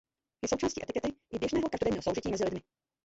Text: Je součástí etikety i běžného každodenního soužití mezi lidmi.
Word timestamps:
Je 0.41 0.47
součástí 0.49 0.83
etikety 0.83 1.13
i 1.31 1.39
běžného 1.39 1.69
každodenního 1.69 2.01
soužití 2.01 2.31
mezi 2.31 2.43
lidmi. 2.43 2.61